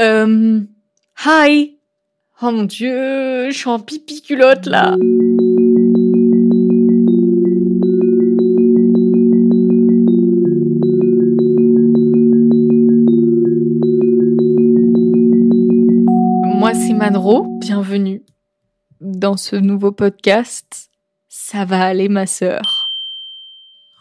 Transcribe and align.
Euh, 0.00 0.60
hi. 1.24 1.78
Oh 2.42 2.50
mon 2.50 2.64
dieu, 2.64 3.50
je 3.50 3.56
suis 3.56 3.68
en 3.68 3.78
pipi 3.78 4.22
culotte 4.22 4.66
là. 4.66 4.96
Moi 16.58 16.74
c'est 16.74 16.92
Manro, 16.92 17.46
bienvenue 17.60 18.24
dans 19.00 19.36
ce 19.36 19.54
nouveau 19.54 19.92
podcast. 19.92 20.90
Ça 21.28 21.64
va 21.64 21.84
aller 21.84 22.08
ma 22.08 22.26
sœur. 22.26 22.90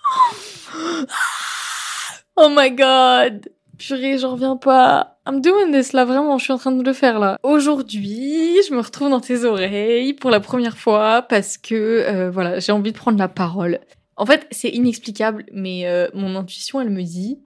Oh 2.35 2.49
my 2.49 2.71
god. 2.71 3.47
Purée, 3.77 4.17
j'en 4.17 4.31
reviens 4.31 4.57
pas. 4.57 5.12
I'm 5.25 5.39
doing 5.39 5.71
this 5.71 5.93
là, 5.93 6.03
vraiment, 6.03 6.37
je 6.37 6.43
suis 6.43 6.53
en 6.53 6.57
train 6.57 6.73
de 6.73 6.83
le 6.83 6.91
faire 6.91 7.17
là. 7.17 7.39
Aujourd'hui, 7.43 8.57
je 8.67 8.73
me 8.73 8.81
retrouve 8.81 9.09
dans 9.09 9.21
tes 9.21 9.45
oreilles 9.45 10.13
pour 10.13 10.29
la 10.29 10.41
première 10.41 10.77
fois 10.77 11.21
parce 11.21 11.57
que, 11.57 11.75
euh, 11.75 12.29
voilà, 12.29 12.59
j'ai 12.59 12.73
envie 12.73 12.91
de 12.91 12.97
prendre 12.97 13.17
la 13.17 13.29
parole. 13.29 13.79
En 14.17 14.25
fait, 14.25 14.45
c'est 14.51 14.69
inexplicable, 14.69 15.45
mais 15.53 15.87
euh, 15.87 16.09
mon 16.13 16.35
intuition, 16.35 16.81
elle 16.81 16.89
me 16.89 17.03
dit, 17.03 17.39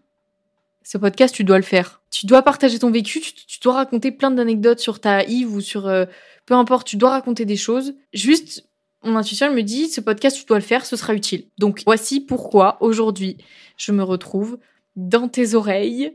ce 0.81 0.97
podcast, 0.97 1.35
tu 1.35 1.43
dois 1.43 1.57
le 1.57 1.63
faire. 1.63 2.01
Tu 2.09 2.25
dois 2.25 2.41
partager 2.41 2.79
ton 2.79 2.89
vécu, 2.89 3.21
tu, 3.21 3.33
tu 3.33 3.59
dois 3.61 3.73
raconter 3.75 4.11
plein 4.11 4.31
d'anecdotes 4.31 4.79
sur 4.79 4.99
ta 4.99 5.23
Yves 5.23 5.53
ou 5.53 5.61
sur... 5.61 5.87
euh, 5.87 6.05
peu 6.47 6.55
importe, 6.55 6.87
tu 6.87 6.95
dois 6.97 7.11
raconter 7.11 7.45
des 7.45 7.57
choses. 7.57 7.93
Juste, 8.11 8.67
mon 9.03 9.15
intuition, 9.17 9.47
elle 9.47 9.53
me 9.55 9.61
dit, 9.61 9.87
ce 9.87 10.01
podcast, 10.01 10.35
tu 10.35 10.45
dois 10.45 10.57
le 10.57 10.63
faire, 10.63 10.83
ce 10.83 10.95
sera 10.95 11.13
utile. 11.13 11.45
Donc, 11.59 11.83
voici 11.85 12.21
pourquoi, 12.21 12.77
aujourd'hui, 12.81 13.37
je 13.77 13.91
me 13.91 14.01
retrouve 14.01 14.57
dans 14.95 15.27
tes 15.27 15.53
oreilles 15.53 16.13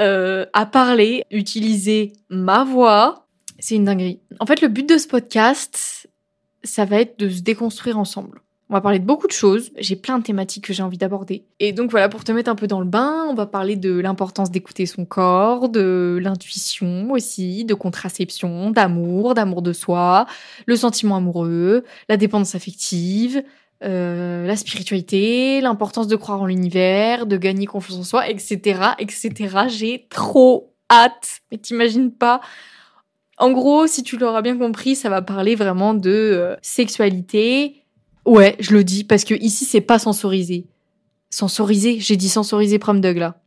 euh, 0.00 0.46
à 0.52 0.66
parler, 0.66 1.24
utiliser 1.30 2.12
ma 2.28 2.64
voix. 2.64 3.26
C'est 3.58 3.74
une 3.74 3.84
dinguerie. 3.84 4.20
En 4.38 4.46
fait, 4.46 4.60
le 4.62 4.68
but 4.68 4.88
de 4.88 4.96
ce 4.96 5.06
podcast, 5.06 6.08
ça 6.64 6.84
va 6.84 7.00
être 7.00 7.18
de 7.18 7.28
se 7.28 7.42
déconstruire 7.42 7.98
ensemble. 7.98 8.40
On 8.70 8.74
va 8.74 8.80
parler 8.80 9.00
de 9.00 9.04
beaucoup 9.04 9.26
de 9.26 9.32
choses. 9.32 9.72
J'ai 9.78 9.96
plein 9.96 10.18
de 10.18 10.22
thématiques 10.22 10.64
que 10.64 10.72
j'ai 10.72 10.84
envie 10.84 10.96
d'aborder. 10.96 11.44
Et 11.58 11.72
donc 11.72 11.90
voilà, 11.90 12.08
pour 12.08 12.22
te 12.22 12.30
mettre 12.30 12.48
un 12.48 12.54
peu 12.54 12.68
dans 12.68 12.78
le 12.78 12.86
bain, 12.86 13.26
on 13.28 13.34
va 13.34 13.46
parler 13.46 13.74
de 13.74 13.98
l'importance 13.98 14.52
d'écouter 14.52 14.86
son 14.86 15.04
corps, 15.04 15.68
de 15.68 16.20
l'intuition 16.22 17.10
aussi, 17.10 17.64
de 17.64 17.74
contraception, 17.74 18.70
d'amour, 18.70 19.34
d'amour 19.34 19.62
de 19.62 19.72
soi, 19.72 20.26
le 20.66 20.76
sentiment 20.76 21.16
amoureux, 21.16 21.84
la 22.08 22.16
dépendance 22.16 22.54
affective, 22.54 23.42
euh, 23.82 24.46
la 24.46 24.56
spiritualité, 24.56 25.60
l'importance 25.60 26.06
de 26.06 26.16
croire 26.16 26.42
en 26.42 26.46
l'univers, 26.46 27.26
de 27.26 27.36
gagner 27.36 27.66
confiance 27.66 27.98
en 27.98 28.04
soi, 28.04 28.28
etc., 28.28 28.80
etc. 28.98 29.56
J'ai 29.68 30.06
trop 30.10 30.74
hâte. 30.90 31.40
Mais 31.50 31.58
t'imagines 31.58 32.12
pas. 32.12 32.40
En 33.38 33.52
gros, 33.52 33.86
si 33.86 34.02
tu 34.02 34.18
l'auras 34.18 34.42
bien 34.42 34.58
compris, 34.58 34.94
ça 34.96 35.08
va 35.08 35.22
parler 35.22 35.54
vraiment 35.54 35.94
de 35.94 36.10
euh, 36.10 36.56
sexualité. 36.60 37.84
Ouais, 38.26 38.54
je 38.60 38.72
le 38.72 38.84
dis 38.84 39.04
parce 39.04 39.24
que 39.24 39.34
ici 39.34 39.64
c'est 39.64 39.80
pas 39.80 39.98
sensorisé. 39.98 40.66
Sensorisé, 41.30 42.00
j'ai 42.00 42.16
dit 42.16 42.28
sensorisé 42.28 42.78
prom 42.78 43.00
dog 43.00 43.16
là. 43.16 43.40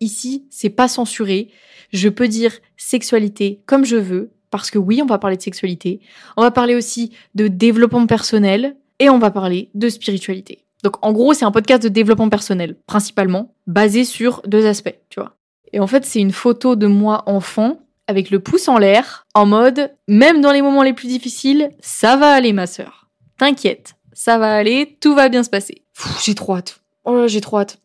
Ici, 0.00 0.46
c'est 0.48 0.70
pas 0.70 0.86
censuré. 0.88 1.50
Je 1.92 2.08
peux 2.08 2.28
dire 2.28 2.52
sexualité 2.76 3.60
comme 3.66 3.84
je 3.84 3.96
veux 3.96 4.30
parce 4.50 4.70
que 4.70 4.78
oui, 4.78 5.02
on 5.02 5.06
va 5.06 5.18
parler 5.18 5.36
de 5.36 5.42
sexualité. 5.42 6.00
On 6.38 6.42
va 6.42 6.50
parler 6.50 6.74
aussi 6.74 7.12
de 7.34 7.48
développement 7.48 8.06
personnel 8.06 8.76
et 8.98 9.10
on 9.10 9.18
va 9.18 9.30
parler 9.30 9.70
de 9.74 9.88
spiritualité. 9.88 10.64
Donc 10.82 11.04
en 11.04 11.12
gros, 11.12 11.34
c'est 11.34 11.44
un 11.44 11.50
podcast 11.50 11.82
de 11.82 11.88
développement 11.88 12.28
personnel, 12.28 12.76
principalement, 12.86 13.54
basé 13.66 14.04
sur 14.04 14.42
deux 14.46 14.66
aspects, 14.66 14.98
tu 15.10 15.20
vois. 15.20 15.36
Et 15.72 15.80
en 15.80 15.86
fait, 15.86 16.04
c'est 16.04 16.20
une 16.20 16.32
photo 16.32 16.76
de 16.76 16.86
moi 16.86 17.22
enfant, 17.26 17.80
avec 18.06 18.30
le 18.30 18.40
pouce 18.40 18.68
en 18.68 18.78
l'air, 18.78 19.26
en 19.34 19.44
mode, 19.44 19.92
même 20.08 20.40
dans 20.40 20.52
les 20.52 20.62
moments 20.62 20.82
les 20.82 20.94
plus 20.94 21.08
difficiles, 21.08 21.70
ça 21.80 22.16
va 22.16 22.32
aller 22.32 22.52
ma 22.52 22.66
sœur. 22.66 23.08
T'inquiète, 23.38 23.94
ça 24.12 24.38
va 24.38 24.54
aller, 24.54 24.96
tout 25.00 25.14
va 25.14 25.28
bien 25.28 25.42
se 25.42 25.50
passer. 25.50 25.82
J'ai 26.24 26.34
trop 26.34 26.56
hâte. 26.56 26.80
Oh 27.04 27.28
j'ai 27.28 27.40
trop 27.40 27.58
hâte. 27.58 27.78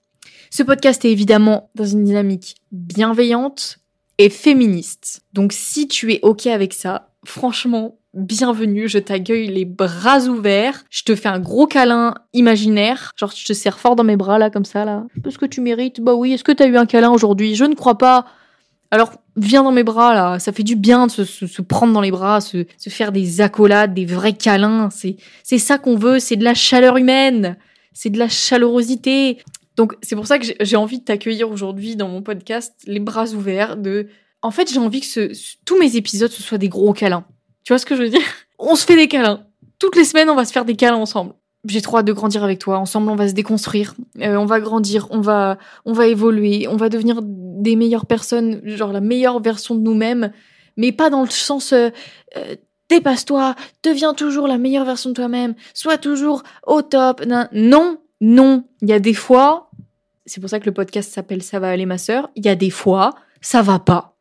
Ce 0.50 0.64
podcast 0.64 1.04
est 1.04 1.12
évidemment 1.12 1.72
dans 1.76 1.86
une 1.86 2.04
dynamique 2.04 2.56
bienveillante 2.72 3.80
et 4.18 4.30
féministe. 4.30 5.22
Donc 5.34 5.52
si 5.52 5.88
tu 5.88 6.14
es 6.14 6.20
OK 6.22 6.48
avec 6.48 6.74
ça, 6.74 7.13
franchement, 7.26 7.98
bienvenue, 8.14 8.88
je 8.88 9.00
t'accueille 9.00 9.48
les 9.48 9.66
bras 9.66 10.20
ouverts, 10.28 10.84
je 10.90 11.04
te 11.04 11.16
fais 11.16 11.30
un 11.30 11.40
gros 11.40 11.68
câlin 11.68 12.14
imaginaire, 12.34 13.12
genre 13.18 13.32
je 13.36 13.46
te 13.46 13.54
serre 13.54 13.80
fort 13.80 13.96
dans 13.96 14.04
mes 14.04 14.18
bras 14.18 14.38
là 14.38 14.50
comme 14.50 14.66
ça 14.66 14.86
là. 14.86 15.06
Est-ce 15.26 15.38
que 15.38 15.46
tu 15.46 15.62
mérites 15.62 16.02
Bah 16.02 16.14
oui, 16.14 16.34
est-ce 16.34 16.44
que 16.44 16.52
t'as 16.52 16.68
eu 16.68 16.78
un 16.78 16.86
câlin 16.86 17.10
aujourd'hui? 17.12 17.56
Je 17.56 17.66
ne 17.66 17.76
crois 17.76 17.98
pas. 17.98 18.26
Alors 18.92 19.14
viens 19.36 19.64
dans 19.64 19.72
mes 19.72 19.84
bras 19.84 20.14
là, 20.14 20.38
ça 20.40 20.52
fait 20.52 20.62
du 20.64 20.76
bien 20.76 21.08
de 21.08 21.12
se, 21.12 21.24
se- 21.26 21.48
se 21.48 21.62
prendre 21.64 21.94
dans 21.94 22.02
les 22.02 22.12
bras, 22.12 22.42
se, 22.42 22.66
se 22.78 22.90
faire 22.92 23.12
des 23.12 23.42
accolades, 23.42 23.94
des 23.94 24.06
vrais 24.06 24.34
câlins, 24.34 24.90
c'est 24.92 25.16
c'est 25.42 25.58
ça 25.58 25.78
qu'on 25.80 25.96
veut, 25.96 26.20
c'est 26.20 26.36
de 26.36 26.44
la 26.44 26.54
chaleur 26.54 26.98
humaine, 26.98 27.58
c'est 27.94 28.12
de 28.12 28.20
la 28.20 28.30
chaleurosité. 28.30 29.40
Donc 29.76 29.96
c'est 30.04 30.16
pour 30.16 30.28
ça 30.28 30.38
que 30.38 30.46
j'ai- 30.46 30.58
j'ai 30.60 30.76
envie 30.76 31.00
de 31.00 31.04
t'accueillir 31.06 31.50
aujourd'hui 31.50 31.96
dans 31.96 32.08
mon 32.08 32.22
podcast, 32.22 32.76
les 32.86 33.00
bras 33.00 33.30
ouverts. 33.30 33.76
De, 33.78 34.08
en 34.44 34.52
fait 34.52 34.72
j'ai 34.72 34.80
envie 34.80 35.00
que 35.02 35.08
ce- 35.08 35.56
tous 35.66 35.80
mes 35.80 35.96
épisodes 35.96 36.30
ce 36.32 36.44
soient 36.44 36.58
des 36.60 36.70
gros 36.70 36.94
câlins. 36.94 37.26
Tu 37.64 37.74
vois 37.74 37.80
ce 37.80 37.86
que 37.86 37.96
je 37.96 38.04
veux 38.04 38.10
dire? 38.10 38.22
On 38.60 38.76
se 38.76 38.86
fait 38.86 38.96
des 38.96 39.08
câlins. 39.08 39.46
Toutes 39.80 39.96
les 39.96 40.06
semaines, 40.06 40.30
on 40.30 40.36
va 40.36 40.46
se 40.46 40.52
faire 40.54 40.66
des 40.66 40.76
câlins 40.76 40.98
ensemble. 40.98 41.34
J'ai 41.66 41.82
trop 41.82 41.98
hâte 41.98 42.06
de 42.06 42.14
grandir 42.14 42.44
avec 42.44 42.60
toi. 42.60 42.78
Ensemble, 42.78 43.10
on 43.10 43.16
va 43.16 43.28
se 43.30 43.34
déconstruire. 43.34 43.96
Euh, 44.22 44.36
on 44.36 44.46
va 44.46 44.60
grandir. 44.60 45.08
On 45.12 45.22
va, 45.22 45.58
on 45.86 45.94
va 45.94 46.08
évoluer. 46.08 46.68
On 46.68 46.76
va 46.76 46.90
devenir 46.90 47.20
des 47.24 47.76
meilleures 47.78 48.06
personnes, 48.06 48.62
genre 48.66 48.92
la 48.92 49.00
meilleure 49.02 49.40
version 49.42 49.74
de 49.76 49.80
nous-mêmes, 49.80 50.32
mais 50.78 50.92
pas 50.92 51.10
dans 51.10 51.22
le 51.24 51.30
sens 51.30 51.72
euh, 51.72 51.90
euh, 52.38 52.56
dépasse-toi, 52.90 53.56
deviens 53.84 54.14
toujours 54.14 54.48
la 54.48 54.58
meilleure 54.58 54.84
version 54.86 55.10
de 55.10 55.16
toi-même, 55.16 55.56
sois 55.74 55.98
toujours 55.98 56.44
au 56.68 56.82
top. 56.82 57.24
Non, 57.26 57.98
non. 58.20 58.64
Il 58.82 58.90
y 58.90 58.94
a 58.94 59.00
des 59.00 59.14
fois, 59.14 59.70
c'est 60.26 60.42
pour 60.42 60.50
ça 60.50 60.60
que 60.60 60.66
le 60.66 60.74
podcast 60.74 61.14
s'appelle 61.14 61.44
Ça 61.44 61.60
va 61.60 61.70
aller 61.70 61.86
ma 61.86 61.98
sœur. 61.98 62.30
Il 62.36 62.46
y 62.46 62.50
a 62.50 62.56
des 62.56 62.70
fois, 62.70 63.14
ça 63.42 63.62
va 63.62 63.80
pas. 63.80 64.13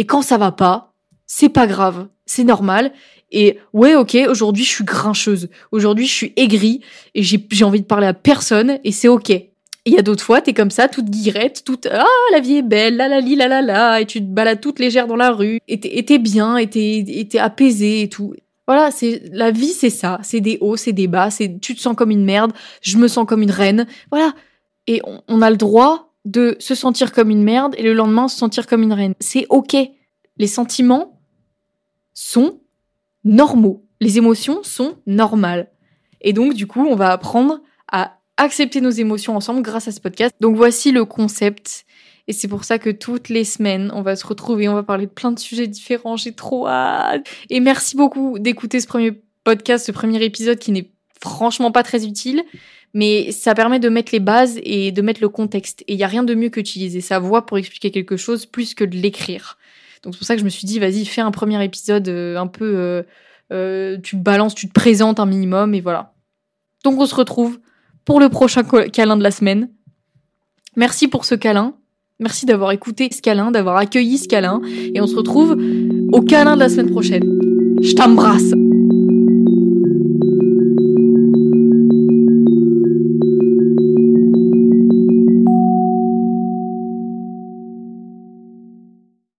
Et 0.00 0.06
quand 0.06 0.22
ça 0.22 0.38
va 0.38 0.50
pas, 0.50 0.94
c'est 1.26 1.50
pas 1.50 1.66
grave, 1.66 2.08
c'est 2.24 2.42
normal. 2.42 2.90
Et 3.32 3.58
ouais, 3.74 3.94
ok, 3.94 4.16
aujourd'hui 4.30 4.64
je 4.64 4.70
suis 4.70 4.84
grincheuse, 4.84 5.50
aujourd'hui 5.72 6.06
je 6.06 6.14
suis 6.14 6.32
aigrie 6.36 6.80
et 7.14 7.22
j'ai 7.22 7.64
envie 7.64 7.82
de 7.82 7.86
parler 7.86 8.06
à 8.06 8.14
personne 8.14 8.78
et 8.82 8.92
c'est 8.92 9.08
ok. 9.08 9.28
Il 9.28 9.92
y 9.92 9.98
a 9.98 10.02
d'autres 10.02 10.24
fois, 10.24 10.40
t'es 10.40 10.54
comme 10.54 10.70
ça, 10.70 10.88
toute 10.88 11.10
guirette, 11.10 11.64
toute 11.66 11.86
ah 11.92 12.06
la 12.32 12.40
vie 12.40 12.56
est 12.56 12.62
belle, 12.62 12.96
la 12.96 13.08
la 13.08 13.20
li 13.20 13.36
la 13.36 13.46
la 13.46 13.60
la, 13.60 14.00
et 14.00 14.06
tu 14.06 14.20
te 14.20 14.26
balades 14.26 14.62
toute 14.62 14.78
légère 14.78 15.06
dans 15.06 15.16
la 15.16 15.32
rue, 15.32 15.60
et 15.68 15.78
t'es 15.78 16.18
bien, 16.18 16.56
et 16.56 16.70
t'es 16.70 17.38
apaisée 17.38 18.00
et 18.00 18.08
tout. 18.08 18.32
Voilà, 18.66 18.90
c'est 18.90 19.22
la 19.32 19.50
vie, 19.50 19.74
c'est 19.74 19.90
ça, 19.90 20.18
c'est 20.22 20.40
des 20.40 20.56
hauts, 20.62 20.78
c'est 20.78 20.94
des 20.94 21.08
bas, 21.08 21.28
c'est 21.30 21.60
tu 21.60 21.74
te 21.74 21.80
sens 21.80 21.94
comme 21.94 22.10
une 22.10 22.24
merde, 22.24 22.52
je 22.80 22.96
me 22.96 23.06
sens 23.06 23.26
comme 23.26 23.42
une 23.42 23.50
reine, 23.50 23.86
voilà. 24.10 24.32
Et 24.86 25.02
on 25.28 25.42
a 25.42 25.50
le 25.50 25.58
droit 25.58 26.09
de 26.24 26.56
se 26.58 26.74
sentir 26.74 27.12
comme 27.12 27.30
une 27.30 27.42
merde 27.42 27.74
et 27.78 27.82
le 27.82 27.94
lendemain 27.94 28.28
se 28.28 28.36
sentir 28.36 28.66
comme 28.66 28.82
une 28.82 28.92
reine. 28.92 29.14
C'est 29.20 29.46
ok. 29.48 29.76
Les 30.36 30.46
sentiments 30.46 31.20
sont 32.14 32.60
normaux. 33.24 33.86
Les 34.00 34.18
émotions 34.18 34.62
sont 34.62 34.96
normales. 35.06 35.70
Et 36.20 36.32
donc, 36.32 36.54
du 36.54 36.66
coup, 36.66 36.86
on 36.86 36.96
va 36.96 37.10
apprendre 37.10 37.60
à 37.90 38.18
accepter 38.36 38.80
nos 38.80 38.90
émotions 38.90 39.36
ensemble 39.36 39.62
grâce 39.62 39.88
à 39.88 39.92
ce 39.92 40.00
podcast. 40.00 40.34
Donc, 40.40 40.56
voici 40.56 40.92
le 40.92 41.04
concept. 41.04 41.84
Et 42.26 42.32
c'est 42.32 42.48
pour 42.48 42.64
ça 42.64 42.78
que 42.78 42.90
toutes 42.90 43.28
les 43.28 43.44
semaines, 43.44 43.90
on 43.94 44.02
va 44.02 44.16
se 44.16 44.26
retrouver, 44.26 44.68
on 44.68 44.74
va 44.74 44.82
parler 44.82 45.06
de 45.06 45.10
plein 45.10 45.32
de 45.32 45.38
sujets 45.38 45.66
différents. 45.66 46.16
J'ai 46.16 46.32
trop 46.32 46.68
hâte. 46.68 47.26
Et 47.48 47.60
merci 47.60 47.96
beaucoup 47.96 48.38
d'écouter 48.38 48.80
ce 48.80 48.86
premier 48.86 49.20
podcast, 49.44 49.86
ce 49.86 49.92
premier 49.92 50.22
épisode 50.22 50.58
qui 50.58 50.72
n'est 50.72 50.90
franchement 51.20 51.72
pas 51.72 51.82
très 51.82 52.06
utile. 52.06 52.42
Mais 52.92 53.30
ça 53.32 53.54
permet 53.54 53.78
de 53.78 53.88
mettre 53.88 54.12
les 54.12 54.20
bases 54.20 54.58
et 54.62 54.90
de 54.90 55.02
mettre 55.02 55.20
le 55.20 55.28
contexte. 55.28 55.82
Et 55.86 55.94
il 55.94 55.98
y 55.98 56.04
a 56.04 56.08
rien 56.08 56.24
de 56.24 56.34
mieux 56.34 56.48
qu'utiliser 56.48 57.00
sa 57.00 57.18
voix 57.18 57.46
pour 57.46 57.58
expliquer 57.58 57.90
quelque 57.90 58.16
chose 58.16 58.46
plus 58.46 58.74
que 58.74 58.84
de 58.84 58.96
l'écrire. 58.96 59.58
Donc 60.02 60.14
c'est 60.14 60.18
pour 60.18 60.26
ça 60.26 60.34
que 60.34 60.40
je 60.40 60.44
me 60.44 60.50
suis 60.50 60.66
dit, 60.66 60.78
vas-y, 60.78 61.04
fais 61.04 61.20
un 61.20 61.30
premier 61.30 61.62
épisode 61.64 62.08
euh, 62.08 62.36
un 62.36 62.46
peu... 62.46 62.72
euh, 62.76 63.02
euh, 63.52 63.98
tu 64.02 64.16
balances, 64.16 64.54
tu 64.54 64.68
te 64.68 64.72
présentes 64.72 65.20
un 65.20 65.26
minimum, 65.26 65.74
et 65.74 65.80
voilà. 65.80 66.14
Donc 66.84 66.98
on 67.00 67.06
se 67.06 67.14
retrouve 67.14 67.58
pour 68.04 68.20
le 68.20 68.28
prochain 68.28 68.62
câlin 68.62 69.16
de 69.16 69.22
la 69.22 69.30
semaine. 69.30 69.68
Merci 70.76 71.08
pour 71.08 71.24
ce 71.24 71.34
câlin. 71.34 71.74
Merci 72.20 72.46
d'avoir 72.46 72.70
écouté 72.72 73.08
ce 73.12 73.22
câlin, 73.22 73.50
d'avoir 73.50 73.76
accueilli 73.76 74.18
ce 74.18 74.28
câlin. 74.28 74.60
Et 74.94 75.00
on 75.00 75.06
se 75.06 75.16
retrouve 75.16 75.56
au 76.12 76.22
câlin 76.22 76.54
de 76.54 76.60
la 76.60 76.68
semaine 76.68 76.90
prochaine. 76.90 77.24
Je 77.82 77.94
t'embrasse 77.94 78.52